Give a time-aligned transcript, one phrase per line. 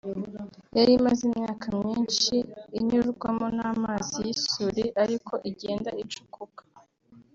[0.77, 2.35] yari imaze imyaka myinshi
[2.77, 6.61] inyurwamo n’amazi y’isuri ari ko igenda icukuka